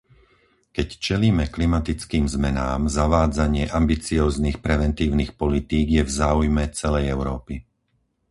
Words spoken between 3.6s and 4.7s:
ambicióznych